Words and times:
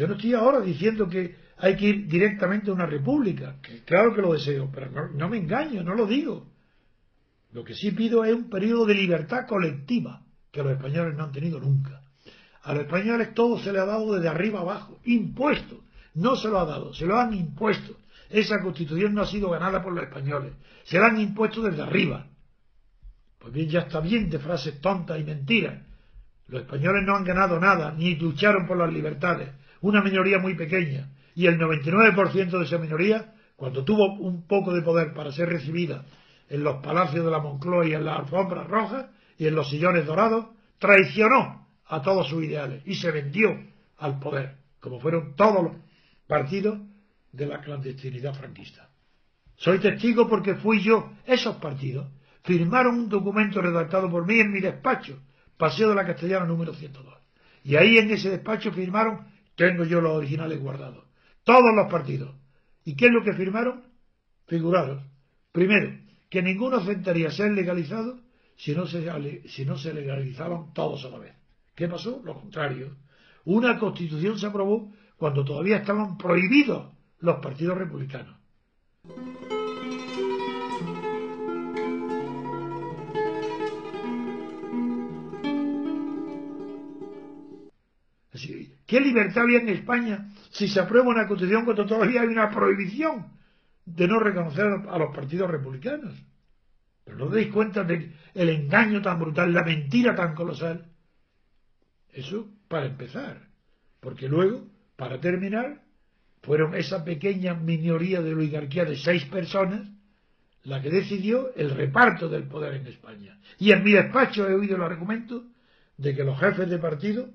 Yo 0.00 0.08
no 0.08 0.14
estoy 0.14 0.32
ahora 0.32 0.60
diciendo 0.60 1.10
que 1.10 1.36
hay 1.58 1.76
que 1.76 1.84
ir 1.84 2.08
directamente 2.08 2.70
a 2.70 2.72
una 2.72 2.86
república, 2.86 3.56
que 3.60 3.84
claro 3.84 4.14
que 4.14 4.22
lo 4.22 4.32
deseo, 4.32 4.70
pero 4.72 5.10
no, 5.12 5.28
me 5.28 5.36
engaño, 5.36 5.82
no 5.82 5.94
lo 5.94 6.06
digo. 6.06 6.46
Lo 7.52 7.62
que 7.64 7.74
sí 7.74 7.90
pido 7.90 8.24
es 8.24 8.32
un 8.32 8.48
periodo 8.48 8.86
de 8.86 8.94
libertad 8.94 9.46
colectiva, 9.46 10.22
que 10.50 10.62
los 10.62 10.72
españoles 10.72 11.14
no 11.18 11.24
han 11.24 11.32
tenido 11.32 11.60
nunca. 11.60 12.00
A 12.62 12.72
los 12.72 12.84
españoles 12.84 13.34
todo 13.34 13.58
se 13.58 13.74
les 13.74 13.82
ha 13.82 13.84
dado 13.84 14.14
desde 14.14 14.28
arriba 14.28 14.60
abajo, 14.60 14.98
impuesto. 15.04 15.84
No 16.14 16.34
se 16.34 16.48
lo 16.48 16.60
ha 16.60 16.64
dado, 16.64 16.94
se 16.94 17.04
lo 17.04 17.18
han 17.18 17.34
impuesto. 17.34 17.98
Esa 18.30 18.62
constitución 18.62 19.12
no 19.12 19.20
ha 19.20 19.26
sido 19.26 19.50
ganada 19.50 19.82
por 19.82 19.92
los 19.92 20.02
españoles, 20.02 20.54
se 20.84 20.98
la 20.98 21.08
han 21.08 21.20
impuesto 21.20 21.60
desde 21.60 21.82
arriba. 21.82 22.26
Pues 23.38 23.52
bien, 23.52 23.68
ya 23.68 23.80
está 23.80 24.00
bien 24.00 24.30
de 24.30 24.38
frases 24.38 24.80
tontas 24.80 25.20
y 25.20 25.24
mentiras. 25.24 25.78
Los 26.48 26.62
españoles 26.62 27.02
no 27.04 27.16
han 27.16 27.24
ganado 27.24 27.60
nada, 27.60 27.92
ni 27.92 28.14
lucharon 28.16 28.66
por 28.66 28.78
las 28.78 28.90
libertades 28.90 29.60
una 29.80 30.02
minoría 30.02 30.38
muy 30.38 30.54
pequeña, 30.54 31.10
y 31.34 31.46
el 31.46 31.58
99% 31.58 32.58
de 32.58 32.64
esa 32.64 32.78
minoría, 32.78 33.34
cuando 33.56 33.84
tuvo 33.84 34.14
un 34.18 34.46
poco 34.46 34.72
de 34.74 34.82
poder 34.82 35.14
para 35.14 35.32
ser 35.32 35.48
recibida 35.48 36.04
en 36.48 36.64
los 36.64 36.82
palacios 36.82 37.24
de 37.24 37.30
la 37.30 37.38
Moncloa 37.38 37.86
y 37.86 37.94
en 37.94 38.04
las 38.04 38.18
alfombras 38.18 38.66
rojas 38.66 39.06
y 39.38 39.46
en 39.46 39.54
los 39.54 39.70
sillones 39.70 40.06
dorados, 40.06 40.46
traicionó 40.78 41.66
a 41.86 42.02
todos 42.02 42.28
sus 42.28 42.44
ideales 42.44 42.82
y 42.86 42.94
se 42.94 43.10
vendió 43.10 43.50
al 43.98 44.18
poder, 44.18 44.56
como 44.80 45.00
fueron 45.00 45.34
todos 45.36 45.62
los 45.62 45.72
partidos 46.26 46.78
de 47.32 47.46
la 47.46 47.60
clandestinidad 47.60 48.34
franquista. 48.34 48.88
Soy 49.56 49.78
testigo 49.78 50.28
porque 50.28 50.54
fui 50.54 50.80
yo, 50.82 51.12
esos 51.26 51.56
partidos, 51.56 52.08
firmaron 52.42 52.94
un 52.94 53.08
documento 53.08 53.60
redactado 53.60 54.10
por 54.10 54.26
mí 54.26 54.40
en 54.40 54.50
mi 54.50 54.60
despacho, 54.60 55.20
Paseo 55.56 55.90
de 55.90 55.94
la 55.94 56.06
Castellana 56.06 56.46
número 56.46 56.72
102. 56.72 57.14
Y 57.64 57.76
ahí 57.76 57.98
en 57.98 58.10
ese 58.10 58.30
despacho 58.30 58.72
firmaron 58.72 59.26
tengo 59.60 59.84
yo 59.84 60.00
los 60.00 60.16
originales 60.16 60.58
guardados. 60.58 61.04
Todos 61.44 61.74
los 61.76 61.90
partidos. 61.90 62.34
¿Y 62.82 62.96
qué 62.96 63.06
es 63.08 63.12
lo 63.12 63.22
que 63.22 63.34
firmaron? 63.34 63.84
Figuraros. 64.46 65.02
Primero, 65.52 65.98
que 66.30 66.40
ninguno 66.40 66.78
aceptaría 66.78 67.30
ser 67.30 67.52
legalizado 67.52 68.20
si 68.56 68.74
no, 68.74 68.86
se, 68.86 69.46
si 69.48 69.66
no 69.66 69.76
se 69.76 69.92
legalizaban 69.92 70.72
todos 70.72 71.04
a 71.04 71.10
la 71.10 71.18
vez. 71.18 71.34
¿Qué 71.74 71.88
pasó? 71.88 72.22
Lo 72.24 72.40
contrario. 72.40 72.96
Una 73.44 73.78
constitución 73.78 74.38
se 74.38 74.46
aprobó 74.46 74.94
cuando 75.18 75.44
todavía 75.44 75.76
estaban 75.76 76.16
prohibidos 76.16 76.94
los 77.18 77.36
partidos 77.40 77.76
republicanos. 77.76 78.36
¿Qué 88.90 88.98
libertad 88.98 89.44
había 89.44 89.60
en 89.60 89.68
España 89.68 90.32
si 90.50 90.66
se 90.66 90.80
aprueba 90.80 91.10
una 91.10 91.28
constitución 91.28 91.64
cuando 91.64 91.86
todavía 91.86 92.22
hay 92.22 92.26
una 92.26 92.50
prohibición 92.50 93.28
de 93.84 94.08
no 94.08 94.18
reconocer 94.18 94.66
a 94.66 94.98
los 94.98 95.14
partidos 95.14 95.48
republicanos? 95.48 96.12
Pero 97.04 97.16
no 97.16 97.28
deis 97.28 97.52
cuenta 97.52 97.84
del 97.84 98.12
engaño 98.34 99.00
tan 99.00 99.20
brutal, 99.20 99.54
la 99.54 99.62
mentira 99.62 100.16
tan 100.16 100.34
colosal. 100.34 100.86
Eso 102.12 102.48
para 102.66 102.86
empezar. 102.86 103.46
Porque 104.00 104.28
luego, 104.28 104.66
para 104.96 105.20
terminar, 105.20 105.82
fueron 106.42 106.74
esa 106.74 107.04
pequeña 107.04 107.54
minoría 107.54 108.20
de 108.20 108.34
oligarquía 108.34 108.84
de 108.84 108.96
seis 108.96 109.24
personas 109.26 109.88
la 110.64 110.82
que 110.82 110.90
decidió 110.90 111.54
el 111.54 111.70
reparto 111.70 112.28
del 112.28 112.48
poder 112.48 112.74
en 112.74 112.88
España. 112.88 113.38
Y 113.56 113.70
en 113.70 113.84
mi 113.84 113.92
despacho 113.92 114.48
he 114.48 114.54
oído 114.54 114.74
el 114.74 114.82
argumento 114.82 115.44
de 115.96 116.12
que 116.16 116.24
los 116.24 116.40
jefes 116.40 116.68
de 116.68 116.78
partido 116.78 117.30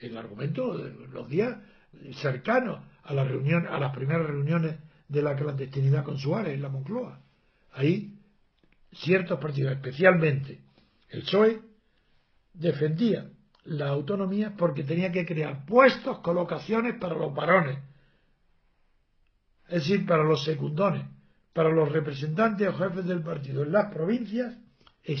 el 0.00 0.16
argumento 0.16 0.76
de 0.76 1.08
los 1.08 1.28
días 1.28 1.58
cercanos 2.14 2.80
a 3.02 3.14
la 3.14 3.24
reunión, 3.24 3.66
a 3.66 3.78
las 3.78 3.94
primeras 3.94 4.26
reuniones 4.26 4.76
de 5.08 5.22
la 5.22 5.36
clandestinidad 5.36 6.04
con 6.04 6.18
Suárez 6.18 6.54
en 6.54 6.62
la 6.62 6.68
Moncloa. 6.68 7.20
Ahí 7.72 8.18
ciertos 8.92 9.38
partidos, 9.38 9.72
especialmente 9.72 10.60
el 11.08 11.22
PSOE, 11.22 11.60
defendía 12.54 13.30
la 13.64 13.88
autonomía 13.88 14.54
porque 14.56 14.84
tenía 14.84 15.12
que 15.12 15.26
crear 15.26 15.64
puestos, 15.66 16.20
colocaciones 16.20 16.94
para 16.98 17.14
los 17.14 17.34
varones, 17.34 17.78
es 19.68 19.86
decir, 19.86 20.06
para 20.06 20.24
los 20.24 20.44
secundones, 20.44 21.04
para 21.52 21.70
los 21.70 21.90
representantes 21.90 22.68
o 22.68 22.72
jefes 22.74 23.04
del 23.06 23.22
partido 23.22 23.62
en 23.62 23.72
las 23.72 23.92
provincias, 23.92 24.56
el, 25.04 25.18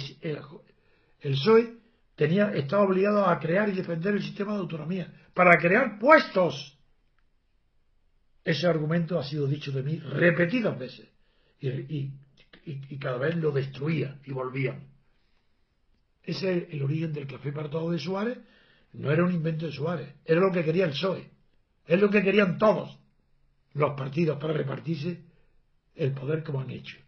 el 1.20 1.32
PSOE 1.34 1.79
tenía, 2.20 2.52
estaba 2.52 2.82
obligado 2.82 3.24
a 3.26 3.40
crear 3.40 3.70
y 3.70 3.72
defender 3.72 4.12
el 4.12 4.22
sistema 4.22 4.52
de 4.52 4.58
autonomía, 4.58 5.10
para 5.32 5.56
crear 5.56 5.98
puestos. 5.98 6.78
Ese 8.44 8.66
argumento 8.66 9.18
ha 9.18 9.24
sido 9.24 9.46
dicho 9.46 9.72
de 9.72 9.82
mí 9.82 9.96
repetidas 10.00 10.78
veces 10.78 11.08
y, 11.60 12.10
cada 12.98 13.16
vez 13.16 13.36
lo 13.36 13.52
destruía 13.52 14.18
y 14.26 14.32
volvían. 14.32 14.86
Ese 16.22 16.58
es 16.58 16.74
el 16.74 16.82
origen 16.82 17.14
del 17.14 17.26
café 17.26 17.52
para 17.52 17.70
todos 17.70 17.90
de 17.90 17.98
Suárez. 17.98 18.36
No 18.92 19.10
era 19.10 19.24
un 19.24 19.32
invento 19.32 19.64
de 19.64 19.72
Suárez, 19.72 20.14
era 20.26 20.42
lo 20.42 20.52
que 20.52 20.62
quería 20.62 20.84
el 20.84 20.90
PSOE, 20.90 21.30
es 21.86 21.98
lo 21.98 22.10
que 22.10 22.22
querían 22.22 22.58
todos 22.58 22.98
los 23.72 23.96
partidos 23.96 24.38
para 24.38 24.52
repartirse 24.52 25.22
el 25.94 26.12
poder 26.12 26.44
como 26.44 26.60
han 26.60 26.70
hecho. 26.70 26.98